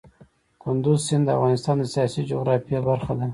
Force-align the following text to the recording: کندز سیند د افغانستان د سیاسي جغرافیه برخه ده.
کندز 0.63 0.97
سیند 1.07 1.23
د 1.27 1.29
افغانستان 1.37 1.75
د 1.79 1.83
سیاسي 1.93 2.21
جغرافیه 2.31 2.79
برخه 2.89 3.13
ده. 3.19 3.27